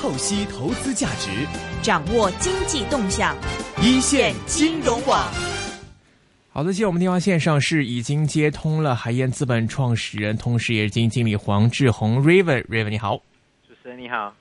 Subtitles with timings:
[0.00, 1.28] 透析投资价值，
[1.82, 3.36] 掌握经济动向，
[3.82, 5.30] 一线金融网。
[6.48, 13.18] 好的，现在我们电话线上是已经接通了海燕资本创始人，同时也是基金经理黄志宏 Raven，Raven 你好，
[13.68, 14.34] 主持人你好。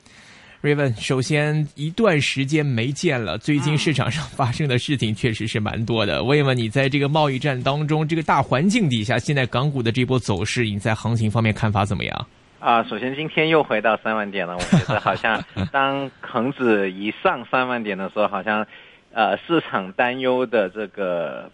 [0.61, 6.23] Raven，首先一段时间没见了，最近市场上发生的事情确实是蛮多的。
[6.23, 12.27] 问一问你，在这个贸易战当中，这个大环境底下，现在港股的这波走势，你在行情方面看法怎么样？
[12.59, 18.67] 啊，首先今天又回到三万点了，我觉得好像 当恒指一上三万点的时候，好像
[19.13, 21.49] 呃市场担忧的这个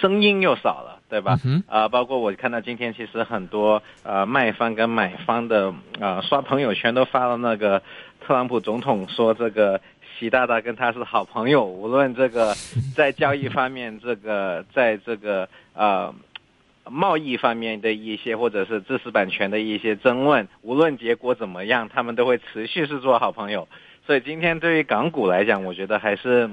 [0.00, 1.36] 声音又少了，对吧？
[1.66, 7.82] 啊，包括我看到今天其实很多呃卖方跟买方的啊刷朋友圈都发了那个。
[8.20, 9.80] 特朗普总统说：“这个
[10.18, 12.52] 习大大跟他是好朋友，无论这个
[12.94, 16.14] 在交易方面，这个在这个呃
[16.90, 23.68] 贸易方面的一些，或者是知识版权的一些争论，无论结果怎么样，他们都会持续是做好朋友。
[24.06, 26.50] 所以今天对于港股来讲，我觉得还是。”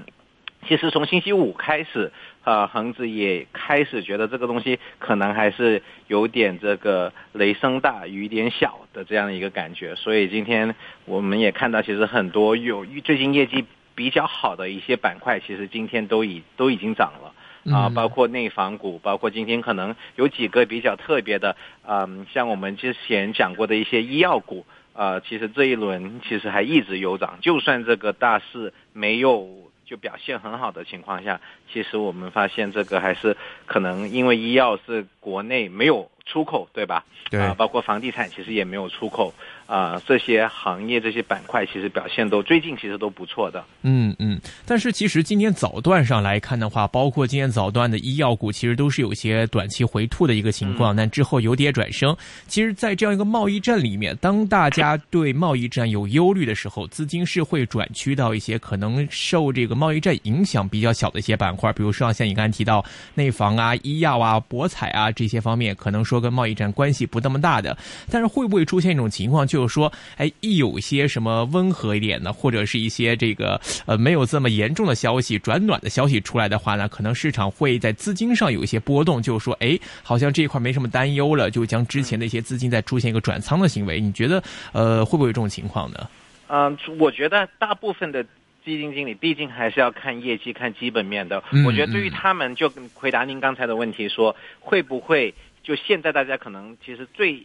[0.67, 2.11] 其实从星期五开始，
[2.43, 10.73] 啊，恒指也开始觉得这个东西可能还是有点这个雷声大雨点小的这样一个感觉，所以今天
[11.05, 17.31] 我们也看到，其实很多有最近业绩比较好的一些板块，其实今天都已都已经涨了，
[17.71, 21.55] 啊，包括内房股，包括今天可能有几个比较特别的，
[21.87, 29.47] 嗯，像我们之前讲过的一些医药股，啊，其实这一轮其实还一直有涨，就算这个大势没有。
[29.87, 31.39] 就表现很好的情况下，
[31.71, 37.03] 其实我们发现这个还是可能因为医药是国内没有出口，对吧？
[37.29, 39.33] 对啊，包括房地产其实也没有出口。
[39.67, 43.65] 啊，这些行业、这些板块其实表现都最近其实都不错的。
[43.81, 52.15] 嗯嗯，但是其实今天早段上来看的话，包括今天早段的医药股，其实都是有些短期回吐的一个情况，但之后由跌转升。
[52.45, 67.77] 其实，在这样一个贸易战里面，当大家对贸易战有忧虑的时候，资金是会转趋到一些可能受这个贸易战影响比较小的一些板块，比如说像你刚才提到内房啊、医药啊、博彩啊这些方面，可能说跟贸易战关系不那么大的。
[68.09, 69.45] 但是会不会出现一种情况？
[69.45, 83.99] 就是说，哎，一有些什么温和一点的，或者是一些这个呃没有这么严重的消息转暖的消息出来的话呢，可能市场会在资金上有一些波动，就是说，哎，好像这一块没什么担忧了，就将之前的一些资金再出现一个转仓的行为。
[83.99, 86.07] 你觉得呃会不会有这种情况呢？
[86.47, 88.23] 嗯，我觉得大部分的
[88.63, 91.43] 基金经理毕竟还是要看业绩、看基本面的。
[91.65, 95.33] 我觉得对于他们，就回答您刚才的问题，说会不会
[95.65, 97.43] 就现在大家可能其实最。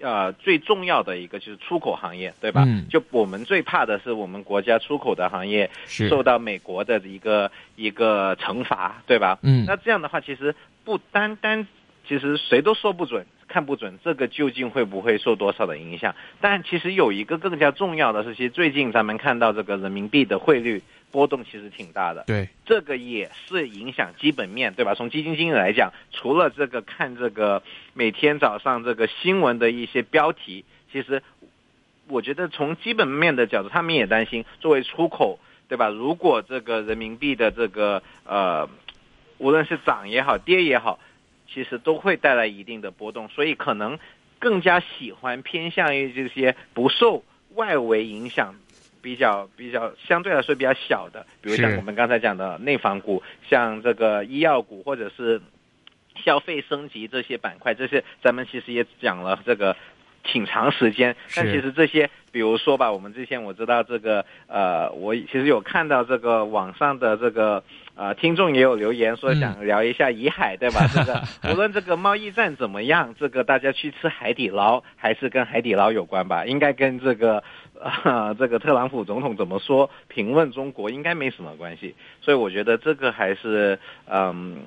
[0.00, 2.64] 呃，最重要的一个就是出口行业，对吧？
[2.66, 9.38] 嗯就我们最怕的是我们国家出口的行业受到美国的一个一个惩罚，对吧？
[9.42, 11.68] 嗯，那这样的话，其实不单单，
[12.08, 16.16] 其实谁都说不准，看不准这个究竟会不会受多少的影响。
[16.40, 20.82] 但其实有一个更加重要的是，其实最近咱们看到这个人民币的汇率。
[21.12, 24.94] 波动其实挺大的，对，这个也是影响基本面对吧？
[24.94, 27.62] 从基金经理来讲，除了这个看这个
[27.92, 31.22] 每天早上这个新闻的一些标题，其实
[32.08, 35.88] 我觉得从基本面的角度，他们也担心作为出口对吧？
[35.90, 38.68] 如果这个人民币的这个呃，
[39.38, 40.98] 无论是涨也好，跌也好，
[41.52, 43.98] 其实都会带来一定的波动，所以可能
[44.38, 47.22] 更加喜欢偏向于这些不受
[47.54, 48.56] 外围影响。
[49.02, 55.42] 比较比较相对来说比较小的，比如像我们刚才讲的内房股，像这个医药股或者是
[56.24, 59.76] 消费升级这些板块，这些咱们其实也讲了这个
[60.22, 61.16] 挺长时间。
[61.34, 67.64] 但其实这些，比如说吧，我们之前我知道这个呃，我其实有看到这个网上的这个
[67.96, 70.86] 呃听众也有留言说想聊一下怡海，对吧？
[70.94, 76.46] 这个无论这个贸易战怎么样，这个大家去吃海底捞还是跟海底捞有关吧？
[76.46, 77.42] 应该跟这个。
[77.82, 84.58] 啊，这个特朗普总统怎么说评论中国应该没什么关系，所以我觉得这个还是嗯，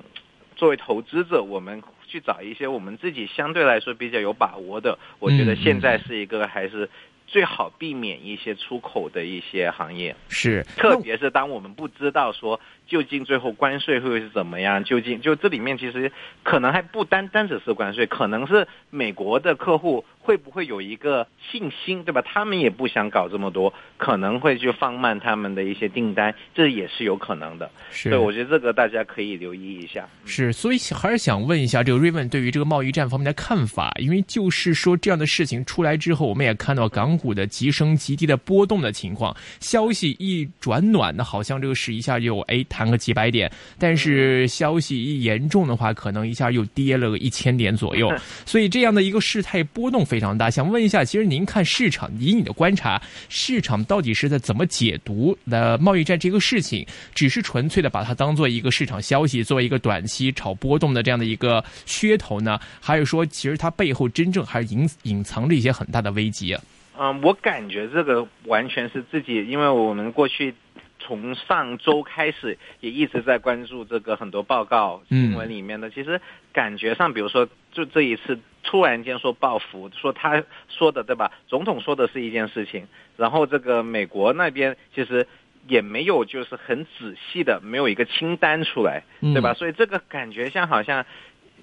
[0.54, 6.88] 作为投资者，我们去找一些我们自己相对来说比较有把握的，我觉得现在是一个还是
[7.26, 16.12] 最好避免一些出口的一些行业，是，特别是当我们不知道说究竟最后关税会是怎么样，究竟就这里面其实
[16.42, 20.04] 可能还不单单只是关税，可能是美国的客户。
[20.26, 22.20] 会不会有一个信心，对吧？
[22.22, 27.70] 他们也不想搞这么多，可能会去放慢他们的一些订单，这也是有可能的。
[27.92, 30.04] 是，对，我觉得这个大家可以留意一下。
[30.24, 43.48] 是，所以还是想问一下这个瑞文对于这个贸易战方面的看法，因为就是说这样的事情出来之后，我们也看到港股的急升急跌的波动的情况，消息一转暖，那好像这个市一下就哎弹个几百点，
[43.78, 48.12] 但是消息一严重的话，可能一下又跌了个一千点左右。
[48.44, 50.15] 所以这样的一个事态波动非。
[50.16, 50.48] 非常大。
[50.48, 52.98] 想问一下，其实您看市场，以你的观察，
[53.28, 56.86] 市场到底是在怎么解读的贸易战这个事情？
[57.14, 62.58] 只是纯粹的把它当做一个市场消息，作为一个短期炒波动的这样的一个噱头呢？
[62.80, 66.62] 还是说，其实它背后真正还是隐隐藏着一些很大的危机啊？
[66.98, 70.54] 嗯，我感觉这个完全是自己，因为我们过去。
[70.98, 76.20] 从上周开始也一直在关注这个很多报告新闻里面的，其实
[76.52, 81.30] 感觉上，比如說就这一次突然间说报复，说他说的对吧？
[81.46, 82.88] 总统说的是一件事情，
[83.18, 85.26] 然后这个美国那边其实
[85.68, 89.52] 也没有就是很仔细的，没有一个清单出来，对吧？
[89.52, 91.04] 所以这个感觉像好像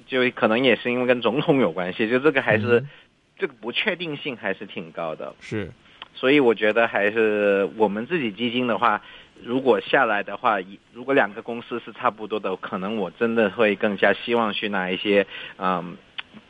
[0.05, 2.85] 就可能也是因为跟总统有关系，就这个还是
[3.39, 5.33] 这个不确定性还是挺高的。
[5.39, 5.71] 是，
[6.13, 9.01] 所以我觉得还是我们自己基金的话。
[9.43, 10.57] 如果下来的话，
[10.93, 15.27] 如果两个公司是差不多的，可能我真的会更加希望去拿一些，
[15.57, 15.97] 嗯。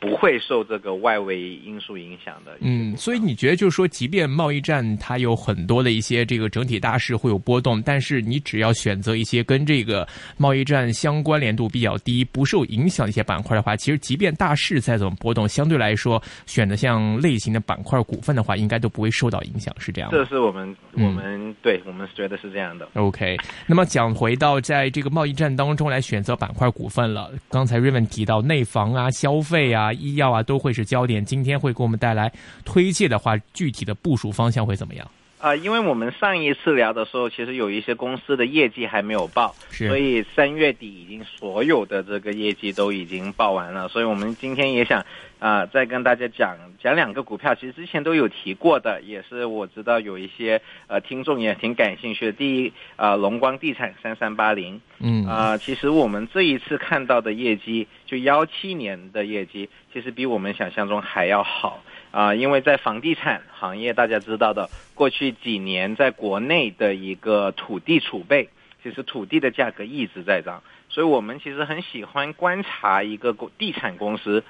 [0.00, 2.56] 不会受这个外围因素影响的。
[2.60, 20.10] 嗯，所以你觉得就是说，即便贸易战它有很多的一些这个整体大势会有波动，但是你只要选择一些跟这个贸易战相关联度比较低、不受影响的一些板块的话，其实即便大势再怎么波动，相对来说选择像类型的板块股份的话，应该都不会受到影响，是这样。
[20.10, 22.88] 这是我们我们、嗯、對我们觉得是这样的。
[22.94, 23.36] OK，
[23.66, 29.73] 那么讲回到在这个贸易战当中来选择板块股份了，刚才瑞文提到内房啊、消费啊。
[29.92, 32.32] 医药啊都会是焦点，今天会给我们带来
[32.64, 35.10] 推介的话，具体的部署方向会怎么样？
[35.44, 45.04] 啊，因为我们上一次聊的时候，其实有一些公司的业绩还没有报，所以三月底已经所有的这个业绩都已经报完了，所以我们今天也想
[45.38, 52.32] 啊再跟大家讲讲两个股票，其实之前都有提过的，也是我知道有一些呃听众也挺感兴趣的。
[52.32, 61.82] 第一啊，龙光地产三三八零，嗯啊，其实我们这一次看到的业绩，就幺七年的业绩，其实比我们想象中还要好。
[62.14, 68.48] 啊，因为在房地产行业，大家知道的，过去几年在国内的一个土地储备，
[68.84, 74.44] 其实土地的价格一直在涨，所以我们其实很喜欢观察一个地产公司，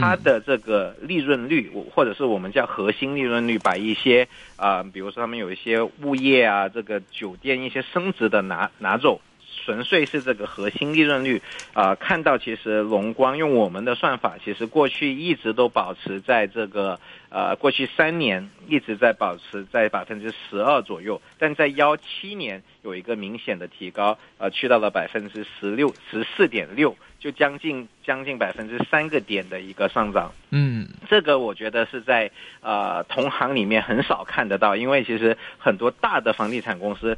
[0.00, 4.26] 它的这个利润率，或者是我们叫核心利润率，把一些
[4.56, 9.20] 啊，比如说他们有一些物业啊，这个酒店一些升值的拿拿走。
[9.64, 11.40] 純粹是这个核心利润率
[11.72, 16.98] 啊、呃，看到其实龙光用我们的算法，其实过去一直都保持在这个
[17.28, 30.32] 呃，过去三年一直在保持在百分之十二左右，但在幺七年有一个明显的提高，呃，去到了百分之十六十四点六，就将近将近百分之三个点的一个上涨。
[30.50, 32.30] 嗯，这个我觉得是在
[32.60, 37.16] 呃同行里面很少看得到，因为其实很多大的房地产公司。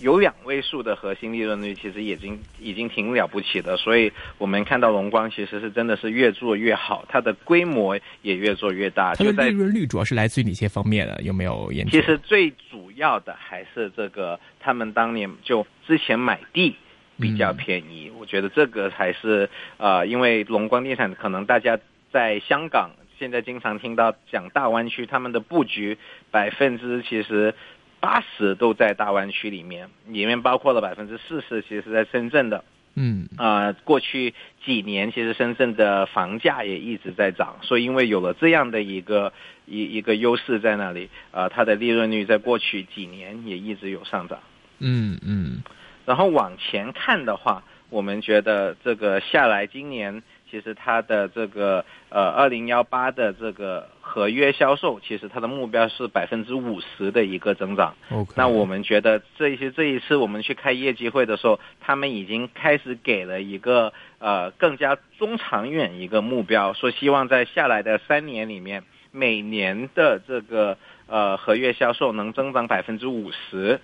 [0.00, 9.14] 有两位数的核心利润率，其实已经已经挺了不起的，所以我们看到龙光其实是真的是越做越好，它的规模也越做越大。
[9.14, 11.16] 它的利润率主要是来自于哪些方面呢？
[11.22, 11.90] 有没有研究？
[11.90, 16.74] 其实最主要的还是这个，他们当年就之前买地
[17.18, 21.78] 比较便宜，嗯、我觉得这个才是呃，因为龙光地产可能大家
[22.10, 25.98] 在香港现在经常听到讲大湾区，他们的布局
[26.30, 27.52] 百分之其實。
[28.00, 32.64] 八十都在大湾区里面，里面包括了百分之四十，其实是在深圳的。
[32.94, 39.32] 嗯，啊、呃，過去几年其实深圳的房价也一直在涨，所以因为有了这样的一个
[39.66, 44.40] 一一个优势在那里，啊、呃，它的利润率在过去几年也一直有上涨。
[44.78, 45.62] 嗯嗯，
[46.06, 50.22] 然后往前看的话，我们觉得这个下来今年。
[50.50, 57.94] 其实它的这个呃二零幺八的這個合约销售，其实它的目标是百分之五十的一个增长。
[58.34, 70.76] 那我们觉得這些这一次我们去开业绩会的时候，他们已经开始给了一个呃更加中长远一个目标，说希望在下来的三年里面，每年的这个
[71.06, 73.80] 呃合约销售能增长百分之五十。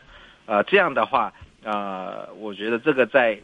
[0.46, 3.38] 呃，这样的话，呃，我觉得这个在。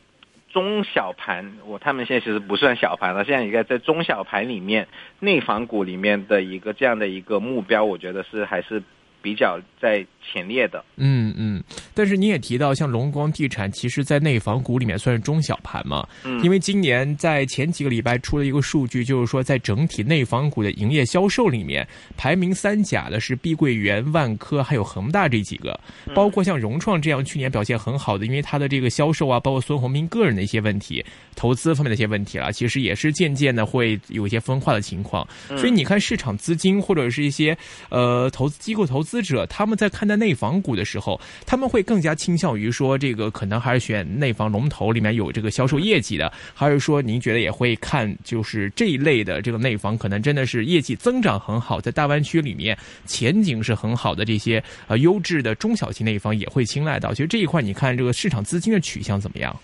[0.52, 4.88] 中小盘，我他们现在其实不算小盘了，现在应该在中小盘里面，
[5.20, 8.82] 内房股里面的一个这样的一个目标，我觉得是还是。
[9.24, 11.62] 比较在前列的，嗯嗯，
[11.94, 16.08] 但是你也提到，像龙光地产，其实，在内房股里面算是中小盘嘛。
[16.24, 25.78] 嗯，因为今年在前几个礼拜出了一个数据，就是说，在整体内房股的营业销售里面，排名三甲的是碧桂园、万科还有恒大这几个，
[26.14, 31.04] 包括像融创这样去年表现很好的，因为它的这个销售啊，包括孙宏斌个人的一些问题、
[31.36, 35.24] 投资方面的一些问题啦，其实也是渐渐的会有一些分化的情况。
[35.48, 37.56] 所以你看市场资金或者是一些
[37.88, 39.00] 呃投资机构投。
[39.02, 57.12] 资者他们在看待内房股的时候，他们会更加倾向于说这个可能还是选内房龙头里面有这个销售业绩的，还是说您觉得也会看就是这一类的这个内房可能真的是业绩增长很好，在大湾区里面前景是很好的这些呃优质的中小型内房也会青睐到。
[57.12, 59.54] 其实这一块你看这个市场资金的取向怎么样？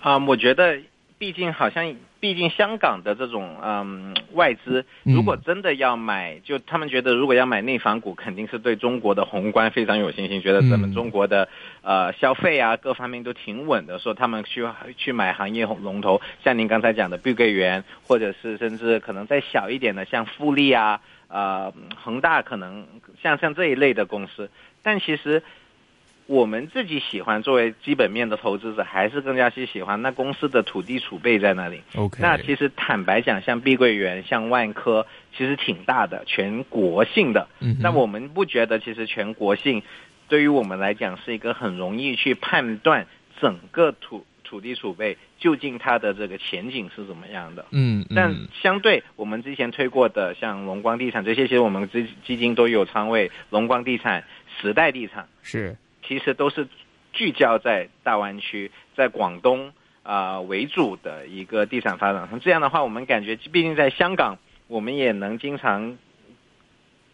[0.00, 0.78] 啊，我觉得
[1.20, 1.94] 毕竟好像。
[2.20, 11.48] 毕竟香港的这种嗯外资，如果真的要买，就他们觉得如果要买内房股，肯定是对中国的宏观非常有信心，觉得咱们中国的
[11.80, 22.86] 呃消费啊各方面都挺稳的，说他们去去买行业龙头，像您刚才讲的碧桂园，或者是甚至可能再小一点的像富力啊，呃恒大，可能
[23.22, 24.50] 像像这一类的公司，
[24.82, 25.42] 但其实。
[26.30, 31.82] 我们自己喜欢作为基本面的投资者，还是更加去喜欢那公司的土地储备在那里。
[31.96, 35.04] OK，那其实坦白讲，像碧桂园、像万科，
[35.36, 37.48] 其实挺大的，全国性的。
[37.58, 39.82] 嗯，那我们不觉得其实全国性
[40.28, 43.08] 对于我们来讲是一个很容易去判断
[43.40, 47.66] 整个土土地储备究竟它的这个前景是怎么样的。
[47.72, 48.32] 嗯，但
[48.62, 54.22] 相对我们之前推过的像龙光地产这些，其实我们基基金都有仓位，龙光地产、
[54.60, 55.76] 时代地产是。
[56.10, 56.66] 其实都是
[57.12, 62.28] 聚焦在大湾区，在广东啊为主的一个地产发展。
[62.42, 64.36] 这样的话，我们感觉，毕竟在香港，
[64.66, 65.96] 我们也能经常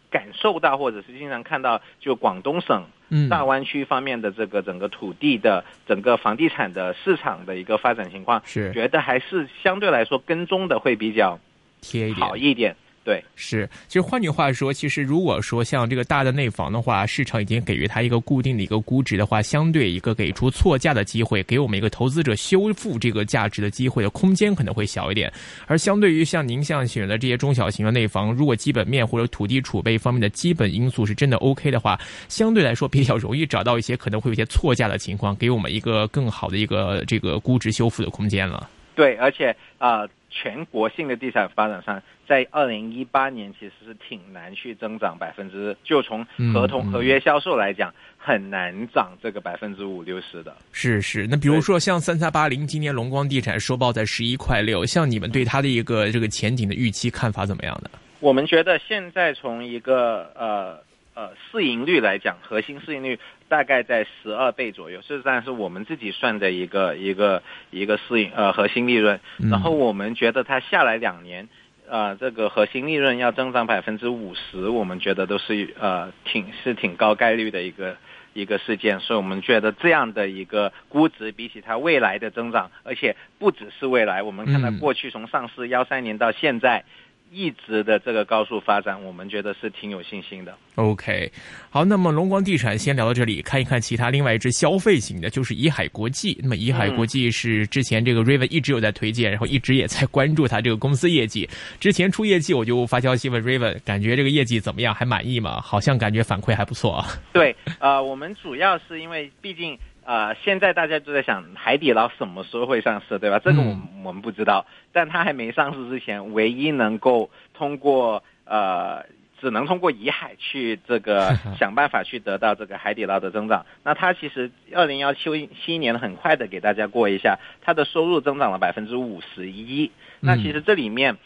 [0.09, 2.87] 感受到，或者是经常看到，就广东省
[3.29, 11.39] 大湾区方面的这个整个土地的整个房地产的市场的一个发展情况，是觉得还是相对来说跟踪的会比较
[11.81, 12.75] 贴好一点。
[13.07, 25.31] 对，是，其实换句话说，其实如果说像这个大的内房的话，市场已经给予它一个固定的一个估值的话，相对一个给出错价的机会，给我们一个投资者修复这个价值的机会的空间可能会小一点。
[25.67, 31.97] 而相对于像您像选的这些中小型的内房，如果基本面或者土地储备方面的基本因素是真的 OK 的话，
[32.27, 38.69] 相对来说比较容易找到一些可能会有一些错价的情况，给我们一个更好的一个这个估值修复的空间了。
[38.95, 40.05] 对，而且啊。
[40.39, 50.55] 全国性的地产发展上，在二零一八年其实是挺难去增长百分之，就从合同合约销售来讲，很难涨这个百分之五六十的。
[50.71, 57.89] 是是，那比如说像三三八零，今年龙光地产收报在十一块六，像你们对它的一个这个前景的预期看法怎么样呢？
[58.19, 60.85] 我们觉得现在从一个呃。
[61.17, 63.17] 呃，市盈率来讲，核心市盈率
[63.49, 69.19] 大概在十二倍左右，事实际上是我们自己算的一个一个一个市盈呃核心利润。
[69.49, 71.47] 然后我们觉得它下来两年，
[71.89, 77.95] 呃，这个核心利润要增长百分之五十，我们觉得都是呃挺是挺高概率的一个
[78.33, 78.99] 一个事件。
[78.99, 86.83] 所以我们觉得这样的一个估值，比起它未来的增长，而且不只是未来，我们看到过去从上市幺三年到现在。
[87.31, 90.55] 一直的这个高速发展，我们觉得是挺有信心的。
[90.75, 91.31] OK，
[91.69, 96.37] 好，那么龙光地产先聊到这里，看一看其他另外一支消费型的，就是怡海国际。
[96.41, 101.49] 那么怡海国际是之前这个 Raven 一直有在推荐，然后一直也在关注它这个公司业绩。
[101.79, 104.93] 之前出业绩我就发消息问 Raven，感觉这个业绩怎么样？
[104.93, 105.59] 还满意吗？
[105.61, 107.07] 好像感觉反馈还不错啊。
[107.33, 109.77] 对，呃，我们主要是因为毕竟。
[110.07, 113.39] 呃，现在大家都在想海底捞什么时候会上市，对吧？
[113.39, 119.03] 这个我们我们不知道，但它还没上市之前，唯一能够通过呃，
[119.41, 123.65] 只能通过怡海去这个 想办法去得到这个海底捞的增长。
[123.83, 129.91] 那它其实二零幺七七年很快的给大家过一下，它的收入增长了百分之五十一。
[130.21, 131.17] 那其实这里面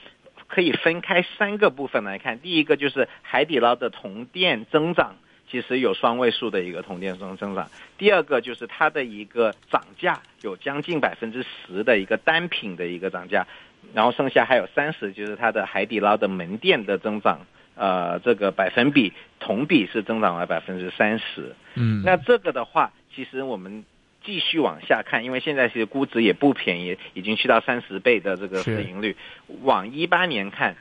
[0.48, 5.18] 可以分开三个部分来看，第一个就是海底捞的同店增长。
[5.52, 7.70] 其实有双位数的一个同店增增长。
[7.98, 13.46] 第二个就是它的一个涨价有将近百分之十的一个单品的一个涨价，
[13.94, 21.54] 然后剩下还有三十，就是它的海底捞的门店的增长，呃，这个百分比同比是增长了百分之三十。
[21.76, 23.84] 嗯，那这个的话，其实我们
[24.24, 29.18] 继续往下看，因为现在其实估值也不便宜，已经去到三十倍的这个市盈率。
[29.64, 30.78] 往一八年看，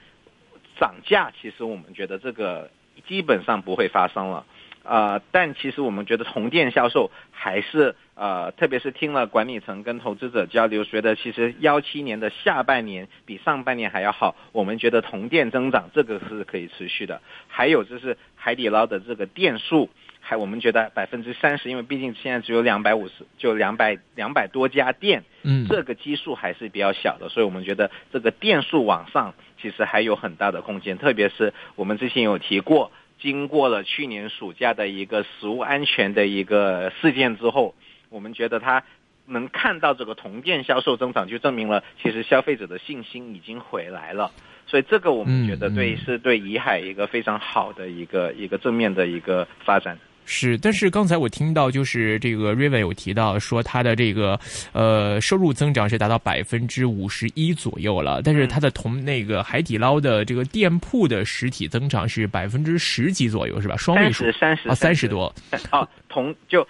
[0.79, 2.71] 涨价其实我们觉得这个
[3.09, 4.47] 基本上不会发生了。
[4.83, 14.35] 呃，但其实我们觉得同店销售还是呃，特别是听了管理层跟投资者交流，觉得其实幺七年的下半年比上半年还要好。
[14.53, 17.21] 我们觉得同店增长这个是可以持续的。
[17.47, 30.99] 还有就是海底捞的这个店数，还我们觉得百分之三十，因为毕竟现在只有两百五十，就两百两百多家店，嗯，这个基数还是比较小的，所以我们觉得这个店数往上其实还有很大的空间。
[30.99, 32.91] 特别是我们之前有提过。
[33.21, 37.75] 经过了去年暑假的一个食物安全的一个事件之后，
[38.09, 38.83] 我们觉得它
[39.27, 44.33] 能看到这个同店销售增长，就证明了其实消费者的信心已经回来了。
[44.67, 49.99] 所以这个我们觉得嗯对、嗯是对怡海一个非常好的一个一个正面的一个发展。
[50.33, 54.39] 是，但是刚才我听到就是这个 Raven 有提到说它的这个
[54.73, 63.77] 呃收入增长是达到百分之五十一左右了，但是它的同那个海底捞的这个店铺的实体增长是百分之十几左右是吧？
[63.77, 64.23] 双位数。
[64.31, 65.11] 三十三十啊，三十。
[65.11, 65.35] 多，
[65.73, 66.65] 哦，同就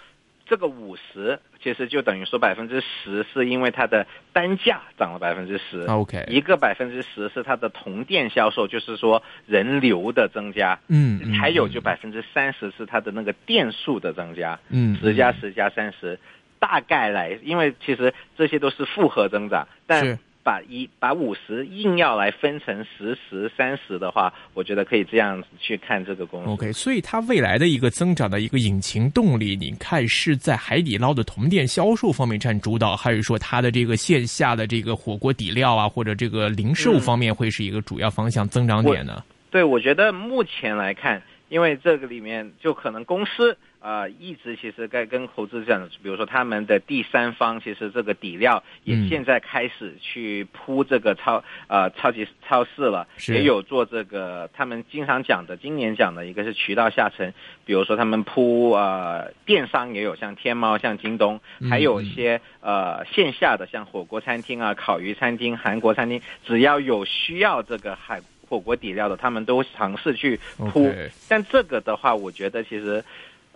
[0.51, 5.83] 这个五十，其实就等于说百分之十是因为它的单价涨了百分之十。
[5.83, 10.81] OK 一个百分之十是它的同店销售，就是说人流的增加。
[10.89, 14.59] 嗯，嗯还有就嗯百分之三十是它的那个店数的增加。
[14.71, 16.19] 嗯十加十加三十，
[16.59, 26.51] 大概来，因为其实这些都是复合增长，但把一把五十硬要来分成十十三十的话，我觉得可以这样子去看这个公司。
[26.51, 39.23] OK，所以它未来的一个增长的一个引擎动力，你看是在海底捞的同店销售方面占主导，还是说它的这个线下的这个火锅底料啊，或者这个零售方面会是一个主要方向增长点呢？
[39.51, 49.09] 对，我觉得目前来看，因为这个里面就可能公司啊、呃一直其实在跟投资者，比如说他们的第三方，其实这个底料也嗯。
[49.11, 57.35] 现在开始去铺这个超呃超级超市了，也有做这个他们经常讲的，今年讲的一个是渠道下沉，
[57.65, 70.93] 比如说他们铺呃电商也有像天猫、像京东，还有一些呃线下的像火锅餐厅啊、烤鱼餐厅、韩国餐厅，只要有需要这个海火锅底料的，他们都尝试去铺。
[71.29, 73.03] 但这个的话，我觉得其实，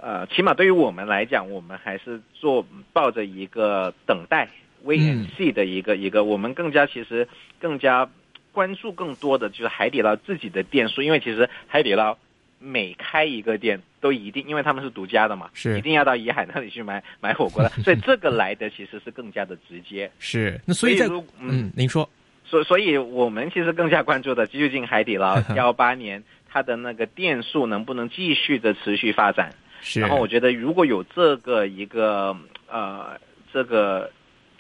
[0.05, 4.49] 呃，起码对于我们来讲，我们还是做抱着一个等待
[4.85, 7.27] wait 嗯 and see 的一个、一个，我们更加其实
[7.59, 8.11] 更加
[8.53, 12.19] 关注更多的就是海底捞自己的店数，因为其实海底捞。
[12.61, 20.11] 每开一个店都一定，因为他们是独家的嘛，是一定要到怡海那里去买 买火锅的，所以这个来的其实是更加的直接。
[20.19, 20.99] 是，那所以
[21.39, 22.09] 嗯，您说
[22.43, 29.53] 所所以，我们其实更加关注的，究竟海底捞 幺八年它的那个店数能不能继续的持续发展？
[29.85, 32.35] 是，然后我觉得，如果有这个一个
[32.67, 33.21] 呃，
[33.53, 34.11] 这个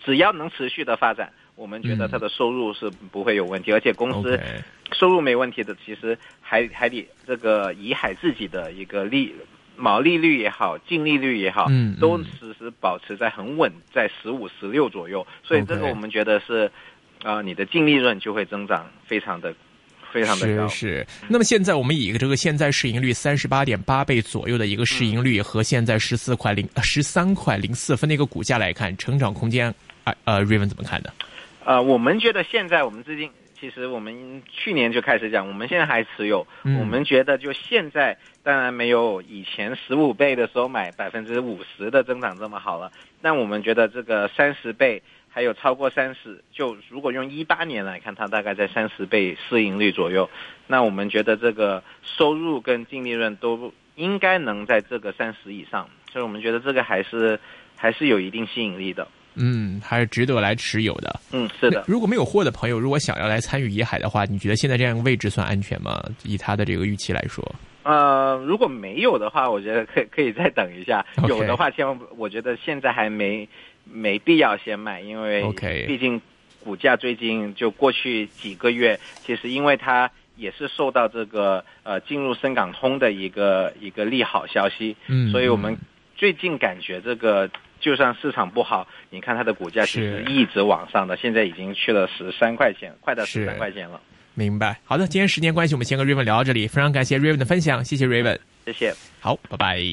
[0.04, 2.10] 只要能持续的发展，我们觉得嗯。
[2.10, 4.38] 它的收入是不会有问题，而且公司
[4.92, 9.34] 收入没问题的，其实海海底这个怡海自己的一个利
[9.76, 16.70] 毛利率也好，净利率也好，嗯都嗯时时保持在很稳，在十五、十六左右，所以这个我们觉得是，
[17.24, 19.54] 啊、你的净利润就会增长非常的
[20.14, 20.68] 非常的高。
[20.68, 21.06] 是是。
[21.28, 29.74] 那么现在我们以这个现在市盈率三十八点八倍左右的一个市盈率和现在十四块零十三块零四分的一个股价来看，成长空间，
[30.04, 31.12] 啊呃，Raven 怎么看的？
[31.64, 36.46] 呃，我们觉得现在我们最近，其实我们去年就开始讲，我们现在还持有。
[36.62, 42.92] 嗯我们觉得就现在，当然没有以前十五倍的时候买百分之五十的增长这么好了。
[43.20, 45.02] 但我们觉得这个三十倍，
[45.34, 50.30] 还有超过三十，就如果用一八年来看，它大概在三十倍市盈率左右。
[50.68, 57.36] 那我们觉得这个收入跟净利润都应该能在这个三十以上，所以我们觉得这个还是
[57.74, 59.08] 还是有一定吸引力的。
[59.34, 61.18] 嗯，还是值得来持有的。
[61.32, 61.82] 嗯，是的。
[61.88, 66.00] 如果没有货的朋友，如果想要来参与怡海的话，你觉得现在这样一个位置算安全吗？
[66.22, 67.44] 以他的这个预期来说，
[67.82, 71.04] 呃，如果没有的话，我觉得可以可以再等一下。
[71.26, 73.48] 有的话，千万不，我觉得现在还没
[73.84, 75.44] 没必要先卖，因为
[75.86, 76.20] 毕竟
[76.64, 85.76] 股价最近就过去几个月，其实因为它也是受到这个呃进入深港通的一个一个利好消息，嗯所以我们
[86.16, 87.50] 最近感觉这个。
[87.80, 94.00] 就算市场不好，你看它的股价其实一直往上的，现在已经去了十三块钱，快到是十三块钱了。
[94.32, 94.80] 明白。
[94.84, 98.38] 好的，今天时间关系，我们先跟 Raven 聊到这里，非常感谢 Raven 的分享，谢谢 Raven。
[98.64, 98.94] 谢谢。
[99.20, 99.80] 好，拜拜。